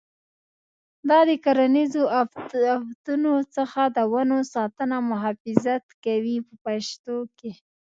[1.09, 7.51] دا د کرنیزو آفتونو څخه د ونو ساتنه او محافظت کوي په پښتو کې.